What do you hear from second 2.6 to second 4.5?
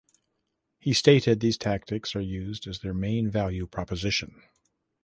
as their main value proposition.